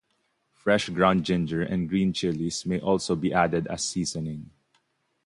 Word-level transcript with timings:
Fresh 0.55 0.89
ground 0.89 1.23
ginger 1.25 1.61
and 1.61 1.87
green 1.87 2.11
chillies 2.11 2.65
may 2.65 2.79
also 2.79 3.15
be 3.15 3.31
added 3.31 3.67
as 3.67 3.83
seasoning. 3.85 4.49